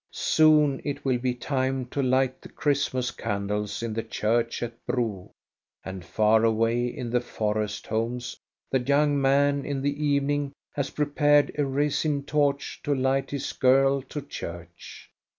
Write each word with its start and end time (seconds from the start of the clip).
Soon 0.09 0.81
it 0.83 1.05
will 1.05 1.19
be 1.19 1.35
time 1.35 1.85
to 1.89 2.01
light 2.01 2.41
the 2.41 2.49
Christmas 2.49 3.11
candles 3.11 3.83
in 3.83 3.93
the 3.93 4.01
church 4.01 4.63
at 4.63 4.83
Bro, 4.87 5.29
and 5.85 6.03
far 6.03 6.43
away 6.43 6.87
in 6.87 7.11
the 7.11 7.21
forest 7.21 7.85
homes 7.85 8.35
the 8.71 8.79
young 8.79 9.21
man 9.21 9.63
in 9.63 9.83
the 9.83 10.03
evening 10.03 10.53
has 10.73 10.89
prepared 10.89 11.51
a 11.55 11.65
resin 11.67 12.23
torch 12.23 12.81
to 12.83 12.95
light 12.95 13.29
his 13.29 13.53
girl 13.53 14.01
to 14.09 14.23
church. 14.23 15.11